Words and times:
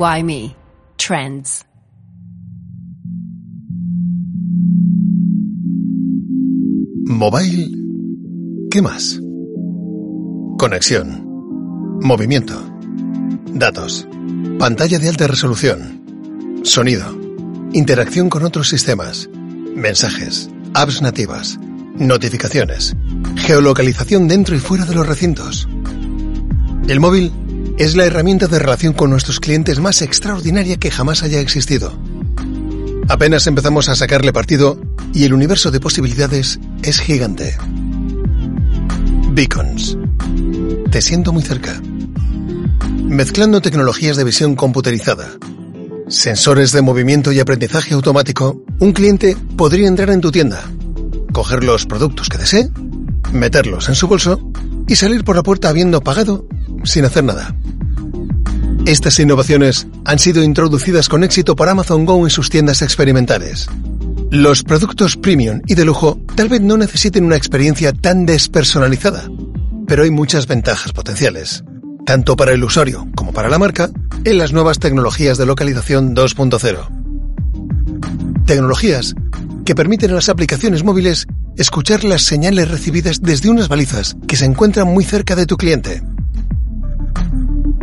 Why 0.00 0.22
Me? 0.22 0.56
Trends. 0.96 1.62
Mobile. 7.04 7.68
¿Qué 8.70 8.80
más? 8.80 9.20
Conexión. 10.58 12.00
Movimiento. 12.00 12.54
Datos. 13.52 14.08
Pantalla 14.58 14.98
de 14.98 15.10
alta 15.10 15.26
resolución. 15.26 16.62
Sonido. 16.62 17.04
Interacción 17.74 18.30
con 18.30 18.46
otros 18.46 18.70
sistemas. 18.70 19.28
Mensajes. 19.74 20.48
Apps 20.72 21.02
nativas. 21.02 21.60
Notificaciones. 21.96 22.96
Geolocalización 23.36 24.28
dentro 24.28 24.56
y 24.56 24.60
fuera 24.60 24.86
de 24.86 24.94
los 24.94 25.06
recintos. 25.06 25.68
El 26.88 27.00
móvil 27.00 27.30
es 27.80 27.96
la 27.96 28.04
herramienta 28.04 28.46
de 28.46 28.58
relación 28.58 28.92
con 28.92 29.08
nuestros 29.08 29.40
clientes 29.40 29.80
más 29.80 30.02
extraordinaria 30.02 30.76
que 30.76 30.90
jamás 30.90 31.22
haya 31.22 31.40
existido. 31.40 31.98
Apenas 33.08 33.46
empezamos 33.46 33.88
a 33.88 33.96
sacarle 33.96 34.34
partido 34.34 34.78
y 35.14 35.24
el 35.24 35.32
universo 35.32 35.70
de 35.70 35.80
posibilidades 35.80 36.60
es 36.82 37.00
gigante. 37.00 37.56
Beacons. 39.30 39.96
Te 40.90 41.00
siento 41.00 41.32
muy 41.32 41.42
cerca. 41.42 41.80
Mezclando 43.02 43.62
tecnologías 43.62 44.18
de 44.18 44.24
visión 44.24 44.56
computerizada, 44.56 45.30
sensores 46.06 46.72
de 46.72 46.82
movimiento 46.82 47.32
y 47.32 47.40
aprendizaje 47.40 47.94
automático, 47.94 48.62
un 48.78 48.92
cliente 48.92 49.38
podría 49.56 49.88
entrar 49.88 50.10
en 50.10 50.20
tu 50.20 50.30
tienda, 50.30 50.70
coger 51.32 51.64
los 51.64 51.86
productos 51.86 52.28
que 52.28 52.36
desee, 52.36 52.68
meterlos 53.32 53.88
en 53.88 53.94
su 53.94 54.06
bolso 54.06 54.38
y 54.86 54.96
salir 54.96 55.24
por 55.24 55.36
la 55.36 55.42
puerta 55.42 55.70
habiendo 55.70 56.02
pagado 56.02 56.46
sin 56.84 57.04
hacer 57.04 57.24
nada. 57.24 57.54
Estas 58.86 59.18
innovaciones 59.20 59.86
han 60.04 60.18
sido 60.18 60.42
introducidas 60.42 61.08
con 61.08 61.22
éxito 61.22 61.54
por 61.54 61.68
Amazon 61.68 62.06
Go 62.06 62.24
en 62.24 62.30
sus 62.30 62.50
tiendas 62.50 62.82
experimentales. 62.82 63.68
Los 64.30 64.62
productos 64.62 65.16
premium 65.16 65.60
y 65.66 65.74
de 65.74 65.84
lujo 65.84 66.18
tal 66.34 66.48
vez 66.48 66.60
no 66.60 66.76
necesiten 66.76 67.24
una 67.24 67.36
experiencia 67.36 67.92
tan 67.92 68.26
despersonalizada, 68.26 69.28
pero 69.86 70.04
hay 70.04 70.10
muchas 70.10 70.46
ventajas 70.46 70.92
potenciales, 70.92 71.64
tanto 72.06 72.36
para 72.36 72.52
el 72.52 72.64
usuario 72.64 73.06
como 73.14 73.32
para 73.32 73.48
la 73.48 73.58
marca, 73.58 73.90
en 74.24 74.38
las 74.38 74.52
nuevas 74.52 74.78
tecnologías 74.78 75.36
de 75.36 75.46
localización 75.46 76.14
2.0. 76.14 78.44
Tecnologías 78.46 79.14
que 79.64 79.74
permiten 79.74 80.12
a 80.12 80.14
las 80.14 80.28
aplicaciones 80.28 80.84
móviles 80.84 81.26
escuchar 81.56 82.04
las 82.04 82.22
señales 82.22 82.70
recibidas 82.70 83.20
desde 83.20 83.50
unas 83.50 83.68
balizas 83.68 84.16
que 84.26 84.36
se 84.36 84.46
encuentran 84.46 84.88
muy 84.88 85.04
cerca 85.04 85.36
de 85.36 85.46
tu 85.46 85.56
cliente. 85.56 86.02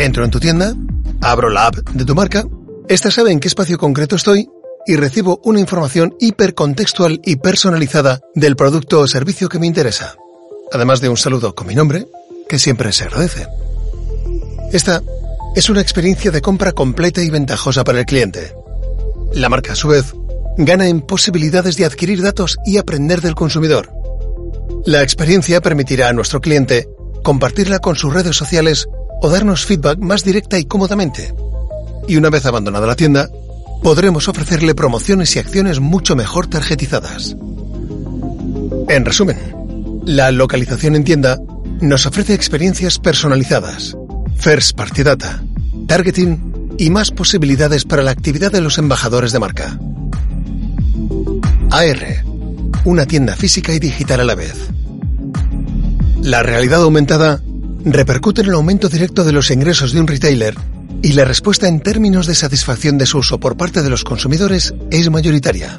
Entro 0.00 0.24
en 0.24 0.30
tu 0.30 0.40
tienda, 0.40 0.74
abro 1.20 1.50
la 1.50 1.66
app 1.66 1.76
de 1.90 2.06
tu 2.06 2.14
marca, 2.14 2.46
esta 2.88 3.10
sabe 3.10 3.32
en 3.32 3.38
qué 3.38 3.48
espacio 3.48 3.76
concreto 3.76 4.16
estoy 4.16 4.48
y 4.86 4.96
recibo 4.96 5.42
una 5.44 5.60
información 5.60 6.16
hipercontextual 6.18 7.20
y 7.22 7.36
personalizada 7.36 8.18
del 8.34 8.56
producto 8.56 9.00
o 9.00 9.06
servicio 9.06 9.50
que 9.50 9.58
me 9.58 9.66
interesa, 9.66 10.14
además 10.72 11.02
de 11.02 11.10
un 11.10 11.18
saludo 11.18 11.54
con 11.54 11.66
mi 11.66 11.74
nombre, 11.74 12.06
que 12.48 12.58
siempre 12.58 12.92
se 12.92 13.04
agradece. 13.04 13.46
Esta 14.72 15.02
es 15.54 15.68
una 15.68 15.82
experiencia 15.82 16.30
de 16.30 16.40
compra 16.40 16.72
completa 16.72 17.20
y 17.20 17.28
ventajosa 17.28 17.84
para 17.84 17.98
el 17.98 18.06
cliente. 18.06 18.54
La 19.34 19.50
marca, 19.50 19.74
a 19.74 19.76
su 19.76 19.88
vez, 19.88 20.14
gana 20.56 20.88
en 20.88 21.02
posibilidades 21.02 21.76
de 21.76 21.84
adquirir 21.84 22.22
datos 22.22 22.56
y 22.64 22.78
aprender 22.78 23.20
del 23.20 23.34
consumidor. 23.34 23.92
La 24.86 25.02
experiencia 25.02 25.60
permitirá 25.60 26.08
a 26.08 26.14
nuestro 26.14 26.40
cliente 26.40 26.88
compartirla 27.22 27.80
con 27.80 27.96
sus 27.96 28.14
redes 28.14 28.34
sociales 28.34 28.88
o 29.20 29.30
darnos 29.30 29.66
feedback 29.66 29.98
más 29.98 30.24
directa 30.24 30.58
y 30.58 30.64
cómodamente. 30.64 31.34
Y 32.08 32.16
una 32.16 32.30
vez 32.30 32.46
abandonada 32.46 32.86
la 32.86 32.96
tienda, 32.96 33.30
podremos 33.82 34.28
ofrecerle 34.28 34.74
promociones 34.74 35.34
y 35.36 35.38
acciones 35.38 35.80
mucho 35.80 36.16
mejor 36.16 36.46
tarjetizadas. 36.46 37.36
En 38.88 39.04
resumen, 39.04 39.38
la 40.04 40.30
localización 40.32 40.96
en 40.96 41.04
tienda 41.04 41.38
nos 41.80 42.06
ofrece 42.06 42.34
experiencias 42.34 42.98
personalizadas, 42.98 43.96
first 44.36 44.76
party 44.76 45.02
data, 45.02 45.42
targeting 45.86 46.74
y 46.78 46.90
más 46.90 47.10
posibilidades 47.10 47.84
para 47.84 48.02
la 48.02 48.10
actividad 48.10 48.52
de 48.52 48.60
los 48.60 48.78
embajadores 48.78 49.32
de 49.32 49.38
marca. 49.38 49.78
AR, 51.70 52.24
una 52.84 53.06
tienda 53.06 53.36
física 53.36 53.72
y 53.72 53.78
digital 53.78 54.20
a 54.20 54.24
la 54.24 54.34
vez. 54.34 54.54
La 56.22 56.42
realidad 56.42 56.82
aumentada 56.82 57.40
repercute 57.84 58.42
en 58.42 58.48
el 58.48 58.54
aumento 58.54 58.88
directo 58.88 59.24
de 59.24 59.32
los 59.32 59.50
ingresos 59.50 59.92
de 59.92 60.00
un 60.00 60.06
retailer 60.06 60.54
y 61.02 61.12
la 61.12 61.24
respuesta 61.24 61.68
en 61.68 61.80
términos 61.80 62.26
de 62.26 62.34
satisfacción 62.34 62.98
de 62.98 63.06
su 63.06 63.18
uso 63.18 63.40
por 63.40 63.56
parte 63.56 63.82
de 63.82 63.90
los 63.90 64.04
consumidores 64.04 64.74
es 64.90 65.10
mayoritaria. 65.10 65.76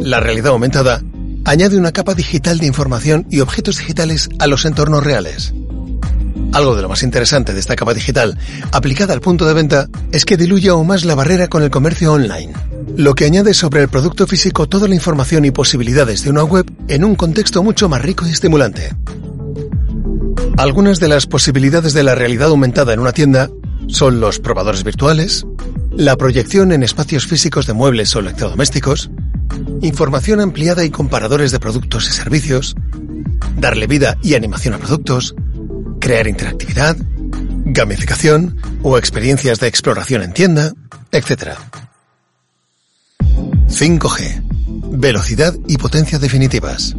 La 0.00 0.20
realidad 0.20 0.52
aumentada 0.52 1.02
añade 1.44 1.76
una 1.76 1.92
capa 1.92 2.14
digital 2.14 2.58
de 2.58 2.66
información 2.66 3.26
y 3.30 3.40
objetos 3.40 3.78
digitales 3.78 4.28
a 4.38 4.46
los 4.46 4.64
entornos 4.64 5.02
reales. 5.02 5.54
Algo 6.52 6.76
de 6.76 6.82
lo 6.82 6.88
más 6.88 7.02
interesante 7.02 7.54
de 7.54 7.60
esta 7.60 7.76
capa 7.76 7.94
digital, 7.94 8.38
aplicada 8.72 9.14
al 9.14 9.22
punto 9.22 9.46
de 9.46 9.54
venta, 9.54 9.88
es 10.12 10.24
que 10.24 10.36
diluye 10.36 10.68
aún 10.68 10.86
más 10.86 11.04
la 11.04 11.14
barrera 11.14 11.48
con 11.48 11.62
el 11.62 11.70
comercio 11.70 12.12
online, 12.12 12.52
lo 12.96 13.14
que 13.14 13.24
añade 13.24 13.54
sobre 13.54 13.80
el 13.80 13.88
producto 13.88 14.26
físico 14.26 14.68
toda 14.68 14.86
la 14.86 14.94
información 14.94 15.44
y 15.46 15.50
posibilidades 15.50 16.24
de 16.24 16.30
una 16.30 16.44
web 16.44 16.70
en 16.88 17.04
un 17.04 17.14
contexto 17.14 17.62
mucho 17.62 17.88
más 17.88 18.02
rico 18.02 18.26
y 18.26 18.30
estimulante. 18.30 18.92
Algunas 20.58 21.00
de 21.00 21.08
las 21.08 21.26
posibilidades 21.26 21.92
de 21.92 22.02
la 22.02 22.14
realidad 22.14 22.48
aumentada 22.48 22.92
en 22.92 23.00
una 23.00 23.12
tienda 23.12 23.50
son 23.88 24.20
los 24.20 24.38
probadores 24.38 24.84
virtuales, 24.84 25.46
la 25.90 26.16
proyección 26.16 26.72
en 26.72 26.82
espacios 26.82 27.26
físicos 27.26 27.66
de 27.66 27.72
muebles 27.72 28.14
o 28.14 28.20
electrodomésticos, 28.20 29.10
información 29.80 30.40
ampliada 30.40 30.84
y 30.84 30.90
comparadores 30.90 31.52
de 31.52 31.60
productos 31.60 32.08
y 32.08 32.12
servicios, 32.12 32.74
darle 33.56 33.86
vida 33.86 34.16
y 34.22 34.34
animación 34.34 34.74
a 34.74 34.78
productos, 34.78 35.34
crear 36.00 36.28
interactividad, 36.28 36.96
gamificación 37.64 38.58
o 38.82 38.98
experiencias 38.98 39.58
de 39.58 39.68
exploración 39.68 40.22
en 40.22 40.32
tienda, 40.32 40.72
etc. 41.10 41.56
5G. 43.68 44.42
Velocidad 44.94 45.54
y 45.66 45.78
potencia 45.78 46.18
definitivas. 46.18 46.94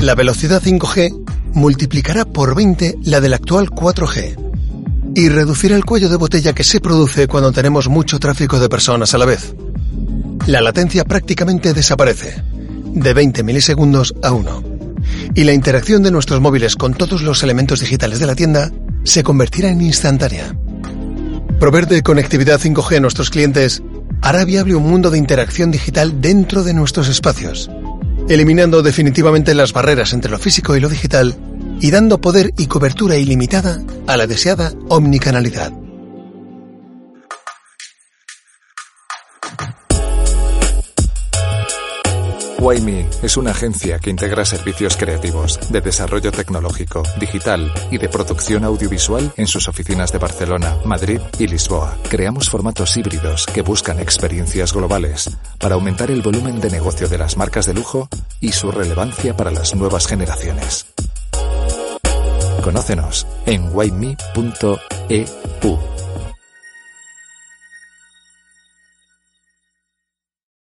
La 0.00 0.14
velocidad 0.14 0.62
5G 0.62 1.21
multiplicará 1.54 2.24
por 2.24 2.54
20 2.54 2.98
la 3.04 3.20
del 3.20 3.34
actual 3.34 3.70
4G 3.70 4.52
y 5.14 5.28
reducirá 5.28 5.76
el 5.76 5.84
cuello 5.84 6.08
de 6.08 6.16
botella 6.16 6.52
que 6.52 6.64
se 6.64 6.80
produce 6.80 7.28
cuando 7.28 7.52
tenemos 7.52 7.88
mucho 7.88 8.18
tráfico 8.18 8.58
de 8.58 8.68
personas 8.68 9.14
a 9.14 9.18
la 9.18 9.26
vez. 9.26 9.54
La 10.46 10.60
latencia 10.60 11.04
prácticamente 11.04 11.74
desaparece, 11.74 12.42
de 12.94 13.14
20 13.14 13.42
milisegundos 13.42 14.14
a 14.22 14.32
1, 14.32 14.64
y 15.34 15.44
la 15.44 15.52
interacción 15.52 16.02
de 16.02 16.10
nuestros 16.10 16.40
móviles 16.40 16.76
con 16.76 16.94
todos 16.94 17.22
los 17.22 17.42
elementos 17.42 17.80
digitales 17.80 18.18
de 18.18 18.26
la 18.26 18.34
tienda 18.34 18.72
se 19.04 19.22
convertirá 19.22 19.68
en 19.68 19.82
instantánea. 19.82 20.56
Proveer 21.60 21.86
de 21.86 22.02
conectividad 22.02 22.60
5G 22.60 22.96
a 22.96 23.00
nuestros 23.00 23.30
clientes 23.30 23.82
hará 24.22 24.44
viable 24.44 24.74
un 24.74 24.88
mundo 24.88 25.10
de 25.10 25.18
interacción 25.18 25.70
digital 25.70 26.20
dentro 26.20 26.64
de 26.64 26.74
nuestros 26.74 27.08
espacios 27.08 27.70
eliminando 28.28 28.82
definitivamente 28.82 29.54
las 29.54 29.72
barreras 29.72 30.12
entre 30.12 30.30
lo 30.30 30.38
físico 30.38 30.76
y 30.76 30.80
lo 30.80 30.88
digital 30.88 31.36
y 31.80 31.90
dando 31.90 32.20
poder 32.20 32.52
y 32.56 32.66
cobertura 32.66 33.16
ilimitada 33.16 33.82
a 34.06 34.16
la 34.16 34.26
deseada 34.26 34.72
omnicanalidad. 34.88 35.81
Wayme 42.62 43.08
es 43.24 43.36
una 43.36 43.50
agencia 43.50 43.98
que 43.98 44.08
integra 44.08 44.44
servicios 44.44 44.96
creativos, 44.96 45.58
de 45.72 45.80
desarrollo 45.80 46.30
tecnológico, 46.30 47.02
digital 47.18 47.72
y 47.90 47.98
de 47.98 48.08
producción 48.08 48.62
audiovisual 48.62 49.32
en 49.36 49.48
sus 49.48 49.66
oficinas 49.66 50.12
de 50.12 50.18
Barcelona, 50.18 50.76
Madrid 50.84 51.20
y 51.40 51.48
Lisboa. 51.48 51.98
Creamos 52.08 52.48
formatos 52.48 52.96
híbridos 52.96 53.46
que 53.46 53.62
buscan 53.62 53.98
experiencias 53.98 54.72
globales 54.72 55.28
para 55.58 55.74
aumentar 55.74 56.12
el 56.12 56.22
volumen 56.22 56.60
de 56.60 56.70
negocio 56.70 57.08
de 57.08 57.18
las 57.18 57.36
marcas 57.36 57.66
de 57.66 57.74
lujo 57.74 58.08
y 58.40 58.52
su 58.52 58.70
relevancia 58.70 59.36
para 59.36 59.50
las 59.50 59.74
nuevas 59.74 60.06
generaciones. 60.06 60.86
Conócenos 62.62 63.26
en 63.44 63.74
wayme.eu. 63.74 65.91